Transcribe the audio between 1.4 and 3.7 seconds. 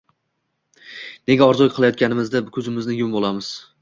orzu kilayotganimizda kuzimizni yumib olamiz